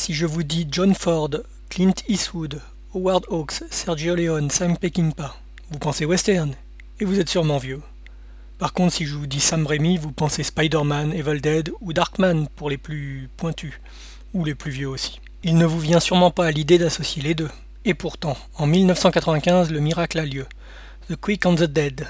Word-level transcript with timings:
Si 0.00 0.14
je 0.14 0.24
vous 0.24 0.44
dis 0.44 0.66
John 0.70 0.94
Ford, 0.94 1.28
Clint 1.68 1.92
Eastwood, 2.08 2.62
Howard 2.94 3.26
Hawks, 3.28 3.62
Sergio 3.70 4.14
Leone, 4.14 4.48
Sam 4.48 4.78
Peckinpah, 4.78 5.36
vous 5.70 5.78
pensez 5.78 6.06
western 6.06 6.54
et 7.00 7.04
vous 7.04 7.20
êtes 7.20 7.28
sûrement 7.28 7.58
vieux. 7.58 7.82
Par 8.56 8.72
contre, 8.72 8.94
si 8.94 9.04
je 9.04 9.14
vous 9.14 9.26
dis 9.26 9.40
Sam 9.40 9.66
Raimi, 9.66 9.98
vous 9.98 10.10
pensez 10.10 10.42
Spider-Man, 10.42 11.12
Evil 11.12 11.42
Dead 11.42 11.70
ou 11.82 11.92
Darkman 11.92 12.48
pour 12.56 12.70
les 12.70 12.78
plus 12.78 13.28
pointus, 13.36 13.78
ou 14.32 14.42
les 14.42 14.54
plus 14.54 14.70
vieux 14.70 14.88
aussi. 14.88 15.20
Il 15.42 15.58
ne 15.58 15.66
vous 15.66 15.78
vient 15.78 16.00
sûrement 16.00 16.30
pas 16.30 16.46
à 16.46 16.50
l'idée 16.50 16.78
d'associer 16.78 17.22
les 17.22 17.34
deux. 17.34 17.50
Et 17.84 17.92
pourtant, 17.92 18.38
en 18.56 18.66
1995, 18.66 19.70
le 19.70 19.80
miracle 19.80 20.18
a 20.18 20.24
lieu. 20.24 20.46
The 21.10 21.16
Quick 21.16 21.44
and 21.44 21.56
the 21.56 21.64
Dead, 21.64 22.06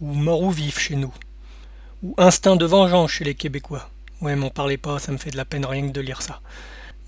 ou 0.00 0.12
Mort 0.12 0.42
ou 0.42 0.50
Vif 0.50 0.80
chez 0.80 0.96
nous, 0.96 1.14
ou 2.02 2.16
Instinct 2.18 2.56
de 2.56 2.66
vengeance 2.66 3.12
chez 3.12 3.24
les 3.24 3.36
Québécois. 3.36 3.88
Ouais, 4.20 4.34
m'en 4.34 4.50
parlez 4.50 4.76
pas, 4.76 4.98
ça 4.98 5.12
me 5.12 5.18
fait 5.18 5.30
de 5.30 5.36
la 5.36 5.44
peine 5.44 5.64
rien 5.64 5.86
que 5.86 5.92
de 5.92 6.00
lire 6.00 6.20
ça. 6.20 6.40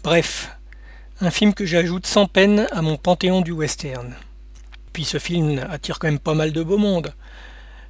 Bref, 0.04 0.50
un 1.22 1.30
film 1.30 1.54
que 1.54 1.64
j'ajoute 1.64 2.06
sans 2.06 2.26
peine 2.26 2.66
à 2.72 2.82
mon 2.82 2.98
panthéon 2.98 3.40
du 3.40 3.52
western. 3.52 4.14
Puis 4.92 5.06
ce 5.06 5.18
film 5.18 5.66
attire 5.70 5.98
quand 5.98 6.08
même 6.08 6.18
pas 6.18 6.34
mal 6.34 6.52
de 6.52 6.62
beau 6.62 6.76
monde. 6.76 7.14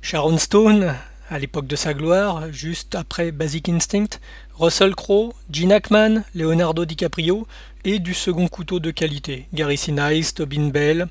Sharon 0.01 0.39
Stone, 0.39 0.95
à 1.29 1.39
l'époque 1.41 1.67
de 1.67 1.75
sa 1.75 1.93
gloire, 1.93 2.53
juste 2.53 2.95
après 2.95 3.33
Basic 3.33 3.69
Instinct, 3.69 4.21
Russell 4.55 4.95
Crowe, 4.95 5.35
Gene 5.51 5.73
Hackman, 5.73 6.23
Leonardo 6.37 6.85
DiCaprio 6.85 7.49
et 7.83 7.99
du 7.99 8.15
second 8.15 8.47
couteau 8.47 8.79
de 8.79 8.93
qualité, 8.93 9.49
Gary 9.53 9.77
Sinise, 9.77 10.35
Tobin 10.35 10.69
Bell, 10.69 11.09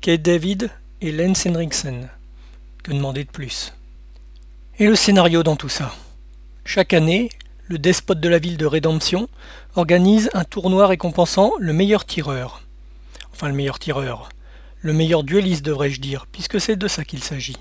Kate 0.00 0.22
David 0.22 0.70
et 1.02 1.12
Lance 1.12 1.44
Henriksen. 1.44 2.08
Que 2.82 2.92
demander 2.92 3.24
de 3.24 3.30
plus? 3.30 3.74
Et 4.78 4.86
le 4.86 4.96
scénario 4.96 5.42
dans 5.42 5.56
tout 5.56 5.68
ça? 5.68 5.94
Chaque 6.64 6.94
année, 6.94 7.28
le 7.70 7.78
despote 7.78 8.20
de 8.20 8.28
la 8.28 8.38
ville 8.38 8.58
de 8.58 8.66
Rédemption 8.66 9.28
organise 9.76 10.28
un 10.34 10.44
tournoi 10.44 10.88
récompensant 10.88 11.52
le 11.58 11.72
meilleur 11.72 12.04
tireur. 12.04 12.62
Enfin 13.32 13.48
le 13.48 13.54
meilleur 13.54 13.78
tireur. 13.78 14.28
Le 14.80 14.92
meilleur 14.92 15.22
dueliste 15.22 15.64
devrais-je 15.64 16.00
dire, 16.00 16.26
puisque 16.30 16.60
c'est 16.60 16.76
de 16.76 16.88
ça 16.88 17.04
qu'il 17.04 17.22
s'agit 17.22 17.56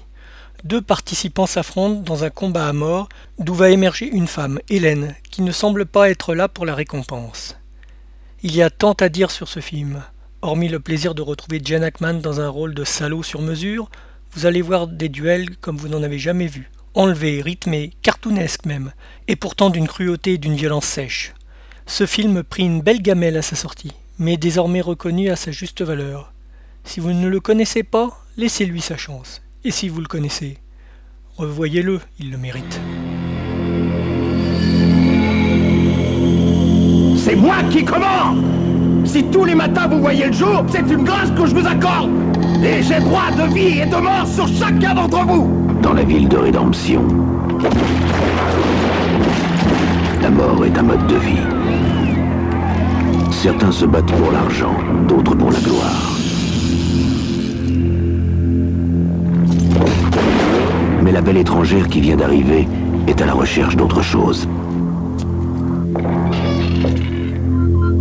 deux 0.64 0.82
participants 0.82 1.46
s'affrontent 1.46 2.02
dans 2.02 2.24
un 2.24 2.30
combat 2.30 2.68
à 2.68 2.74
mort 2.74 3.08
d'où 3.38 3.54
va 3.54 3.70
émerger 3.70 4.08
une 4.08 4.28
femme, 4.28 4.60
Hélène, 4.70 5.16
qui 5.32 5.42
ne 5.42 5.52
semble 5.52 5.86
pas 5.86 6.10
être 6.10 6.36
là 6.36 6.48
pour 6.48 6.66
la 6.66 6.76
récompense. 6.76 7.58
Il 8.44 8.56
y 8.56 8.62
a 8.62 8.70
tant 8.70 8.94
à 8.94 9.10
dire 9.10 9.32
sur 9.32 9.48
ce 9.48 9.60
film. 9.60 10.04
Hormis 10.42 10.70
le 10.70 10.80
plaisir 10.80 11.16
de 11.16 11.22
retrouver 11.22 11.62
Jen 11.64 11.84
Hackman 11.84 12.16
dans 12.16 12.42
un 12.42 12.50
rôle 12.50 12.74
de 12.74 12.84
salaud 12.84 13.24
sur 13.24 13.42
mesure, 13.42 13.90
vous 14.34 14.46
allez 14.46 14.62
voir 14.62 14.88
des 14.88 15.10
duels 15.10 15.56
comme 15.58 15.78
vous 15.78 15.88
n'en 15.88 16.04
avez 16.04 16.20
jamais 16.20 16.48
vu, 16.48 16.70
enlevés, 17.00 17.42
rythmés, 17.42 17.94
cartoonesques 18.02 18.66
même, 18.66 18.92
et 19.30 19.38
pourtant 19.38 19.70
d'une 19.70 19.88
cruauté 19.88 20.34
et 20.34 20.38
d'une 20.38 20.56
violence 20.56 20.86
sèche. 20.86 21.34
Ce 21.86 22.06
film 22.06 22.44
prit 22.44 22.66
une 22.66 22.82
belle 22.82 23.02
gamelle 23.02 23.38
à 23.38 23.42
sa 23.42 23.56
sortie, 23.56 23.94
mais 24.18 24.36
désormais 24.36 24.82
reconnu 24.82 25.30
à 25.30 25.38
sa 25.38 25.52
juste 25.52 25.82
valeur. 25.82 26.34
Si 26.84 27.00
vous 27.00 27.14
ne 27.14 27.30
le 27.30 27.40
connaissez 27.40 27.84
pas, 27.84 28.10
laissez-lui 28.36 28.82
sa 28.82 28.98
chance. 28.98 29.42
Et 29.64 29.72
si 29.72 29.88
vous 29.88 30.02
le 30.02 30.08
connaissez, 30.08 30.58
revoyez-le, 31.38 32.02
il 32.20 32.32
le 32.32 32.38
mérite. 32.38 32.82
C'est 37.18 37.36
moi 37.38 37.64
qui 37.72 37.86
commande 37.86 38.59
Si 39.12 39.24
tous 39.24 39.44
les 39.44 39.56
matins 39.56 39.88
vous 39.88 40.00
voyez 40.02 40.28
le 40.28 40.34
jour, 40.34 40.64
c'est 40.70 40.88
une 40.88 41.04
grâce 41.04 41.32
que 41.32 41.48
je 41.48 41.56
vous 41.56 41.66
accorde 41.66 42.12
Et 42.64 42.84
j'ai 42.84 43.00
droit 43.00 43.32
de 43.36 43.52
vie 43.52 43.80
et 43.80 43.86
de 43.88 43.96
mort 43.96 44.28
sur 44.28 44.48
chacun 44.48 44.94
d'entre 44.94 45.26
vous 45.26 45.50
Dans 45.82 45.94
la 45.94 46.04
ville 46.04 46.28
de 46.28 46.38
Rédemption, 46.38 47.04
la 50.22 50.30
mort 50.30 50.64
est 50.64 50.78
un 50.78 50.84
mode 50.84 51.08
de 51.08 51.16
vie. 51.16 51.42
Certains 53.32 53.72
se 53.72 53.86
battent 53.86 54.12
pour 54.12 54.32
l'argent, 54.32 54.76
d'autres 55.08 55.36
pour 55.36 55.50
la 55.50 55.60
gloire. 55.60 56.16
mais 61.02 61.12
la 61.12 61.22
belle 61.22 61.38
étrangère 61.38 61.88
qui 61.88 62.02
vient 62.02 62.18
d'arriver 62.18 62.68
est 63.08 63.20
à 63.22 63.26
la 63.26 63.34
recherche 63.34 63.76
d'autre 63.76 64.04
chose. 64.04 64.48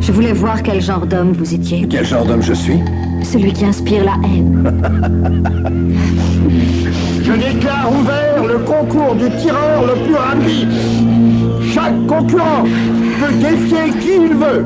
Je 0.08 0.12
voulais 0.14 0.32
voir 0.32 0.62
quel 0.62 0.80
genre 0.80 1.04
d'homme 1.04 1.34
vous 1.34 1.52
étiez. 1.52 1.86
Quel 1.86 2.02
genre 2.02 2.24
d'homme 2.24 2.41
je 2.41 2.54
suis 2.54 2.80
Celui 3.22 3.52
qui 3.52 3.66
inspire 3.66 4.06
la 4.06 4.14
haine. 4.24 4.72
je 7.22 7.32
déclare 7.34 7.92
ouvert 7.92 8.42
le 8.42 8.56
concours 8.60 9.14
du 9.16 9.28
tireur 9.36 9.84
le 9.86 9.92
plus 10.06 10.14
rapide. 10.14 10.70
Chaque 11.74 12.06
concurrent 12.06 12.64
peut 13.20 13.34
défier 13.34 13.91
qui 14.00 14.12
il 14.24 14.34
veut. 14.34 14.64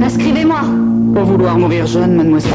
Inscrivez-moi. 0.00 0.60
Pour 1.12 1.24
vouloir 1.24 1.58
mourir 1.58 1.84
jeune, 1.84 2.14
mademoiselle. 2.14 2.52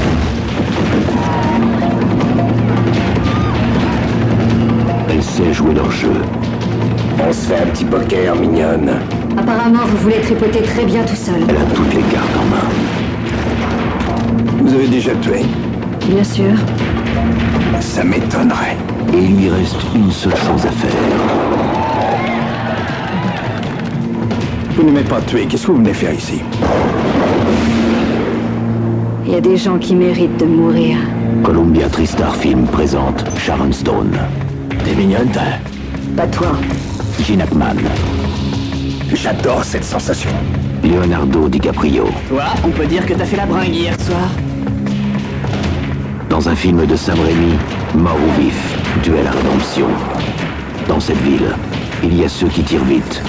sait 5.19 5.53
jouer 5.53 5.73
leur 5.73 5.91
jeu. 5.91 6.13
On 7.19 7.33
se 7.33 7.47
fait 7.47 7.63
un 7.63 7.65
petit 7.65 7.83
poker, 7.83 8.33
mignonne. 8.33 9.01
Apparemment, 9.37 9.85
vous 9.85 9.97
voulez 9.97 10.19
tripoter 10.21 10.61
très 10.61 10.83
bien 10.85 11.03
tout 11.03 11.15
seul. 11.15 11.41
Elle 11.47 11.57
a 11.57 11.75
toutes 11.75 11.93
les 11.93 12.01
cartes 12.01 12.35
en 12.35 12.45
main. 12.45 12.69
Vous 14.63 14.73
avez 14.73 14.87
déjà 14.87 15.11
tué 15.15 15.41
Bien 16.09 16.23
sûr. 16.23 16.53
Ça 17.79 18.03
m'étonnerait. 18.03 18.77
Et 19.13 19.17
il 19.17 19.37
lui 19.37 19.49
reste 19.49 19.77
une 19.95 20.11
seule 20.11 20.35
chose 20.35 20.65
à 20.65 20.71
faire. 20.71 20.91
Vous 24.75 24.83
n'aimez 24.83 25.03
pas 25.03 25.21
tuer, 25.21 25.45
qu'est-ce 25.45 25.67
que 25.67 25.71
vous 25.71 25.77
venez 25.77 25.93
faire 25.93 26.13
ici 26.13 26.41
Il 29.25 29.31
y 29.33 29.35
a 29.35 29.41
des 29.41 29.57
gens 29.57 29.77
qui 29.77 29.95
méritent 29.95 30.37
de 30.37 30.45
mourir. 30.45 30.97
Columbia 31.43 31.87
Tristar 31.89 32.35
Film 32.35 32.65
présente 32.65 33.23
Sharon 33.37 33.71
Stone. 33.71 34.17
T'es 34.83 34.95
mignonne, 34.95 35.29
Pas 36.15 36.27
toi. 36.27 36.51
Gene 37.19 37.41
Hackman. 37.41 37.75
J'adore 39.13 39.63
cette 39.63 39.85
sensation. 39.85 40.29
Leonardo 40.83 41.47
DiCaprio. 41.47 42.05
Toi, 42.27 42.43
on 42.63 42.69
peut 42.69 42.85
dire 42.85 43.05
que 43.05 43.13
t'as 43.13 43.25
fait 43.25 43.37
la 43.37 43.45
bringue 43.45 43.73
hier 43.73 43.99
soir. 43.99 44.29
Dans 46.29 46.49
un 46.49 46.55
film 46.55 46.85
de 46.85 46.95
Sam 46.95 47.19
Raimi, 47.19 47.53
Mort 47.95 48.17
ou 48.17 48.41
vif, 48.41 48.77
duel 49.03 49.25
à 49.25 49.31
rédemption. 49.31 49.87
Dans 50.87 50.99
cette 50.99 51.21
ville, 51.21 51.55
il 52.03 52.19
y 52.19 52.25
a 52.25 52.29
ceux 52.29 52.47
qui 52.47 52.63
tirent 52.63 52.83
vite 52.83 53.21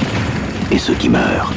et 0.71 0.79
ceux 0.79 0.95
qui 0.95 1.09
meurent. 1.09 1.53